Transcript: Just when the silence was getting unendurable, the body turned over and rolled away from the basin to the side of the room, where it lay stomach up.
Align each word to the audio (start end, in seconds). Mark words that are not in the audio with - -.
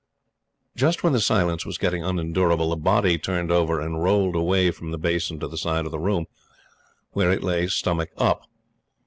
Just 0.75 1.03
when 1.03 1.13
the 1.13 1.19
silence 1.19 1.63
was 1.63 1.77
getting 1.77 2.03
unendurable, 2.03 2.71
the 2.71 2.75
body 2.75 3.19
turned 3.19 3.51
over 3.51 3.79
and 3.79 4.01
rolled 4.01 4.35
away 4.35 4.71
from 4.71 4.89
the 4.89 4.97
basin 4.97 5.39
to 5.41 5.47
the 5.47 5.59
side 5.59 5.85
of 5.85 5.91
the 5.91 5.99
room, 5.99 6.25
where 7.11 7.29
it 7.31 7.43
lay 7.43 7.67
stomach 7.67 8.09
up. 8.17 8.47